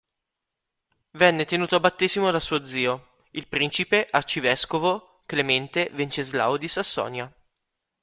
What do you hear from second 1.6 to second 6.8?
a battesimo da suo zio, il principe-arcivescovo Clemente Venceslao di